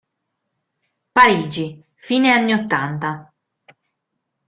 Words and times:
Parigi, 1.13 1.85
fine 1.93 2.31
anni 2.31 2.53
ottanta. 2.53 3.31